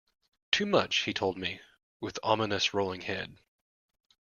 Too 0.51 0.65
much, 0.65 1.01
he 1.03 1.13
told 1.13 1.37
me, 1.37 1.61
with 1.99 2.17
ominous 2.23 2.73
rolling 2.73 3.01
head. 3.01 3.37